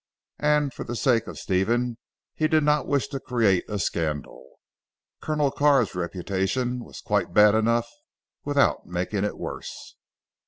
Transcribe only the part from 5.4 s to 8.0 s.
Carr's reputation was quite bad enough